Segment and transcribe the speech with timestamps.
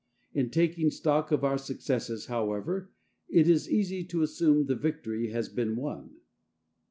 [0.33, 2.89] In taking stock of our successes, however,
[3.29, 6.15] it is easy to assume the victory has been won.